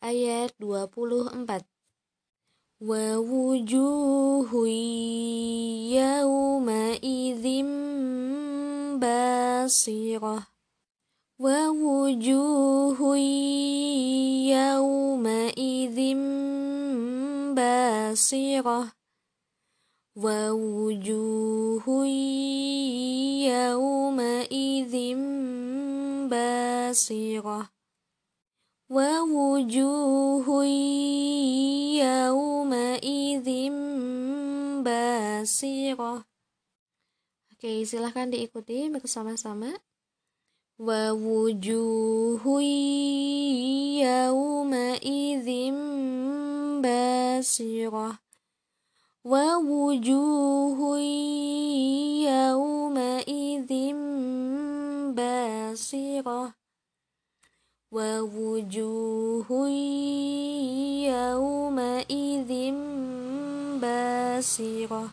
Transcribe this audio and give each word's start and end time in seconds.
ayat 0.00 0.56
24. 0.56 1.64
Wa 2.80 3.20
wujuhu 3.20 4.64
yawma 5.92 6.96
idzim 7.04 7.68
basirah. 8.96 10.48
Wa 11.36 11.68
wujuhu 11.68 13.16
yawma 14.48 15.52
idzim 15.52 16.22
basirah. 17.52 18.96
Wa 20.16 20.40
wujuhu 20.56 22.08
yawma 23.44 24.48
idzim 24.48 25.20
basirah 26.32 27.68
Wujuhu 28.90 30.66
yawma'idzim 32.02 33.76
basirah 34.82 36.26
Oke, 37.54 37.86
silahkan 37.86 38.34
diikuti 38.34 38.90
bersama-sama. 38.90 39.78
Yawma'idzim 44.02 45.76
basirah 46.82 48.18
Wa 49.22 49.54
wujuhu 49.62 50.98
yawma'idzim 52.26 54.00
basirah 55.14 56.59
ووجوه 57.92 59.68
يومئذ 61.10 62.52
باسرة. 63.82 65.04